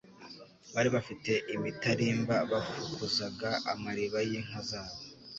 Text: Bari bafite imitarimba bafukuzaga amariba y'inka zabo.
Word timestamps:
Bari 0.73 0.89
bafite 0.95 1.31
imitarimba 1.55 2.35
bafukuzaga 2.51 3.49
amariba 3.71 4.17
y'inka 4.29 4.59
zabo. 4.69 4.97